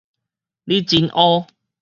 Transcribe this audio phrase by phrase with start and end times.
[0.63, 1.45] 你真烏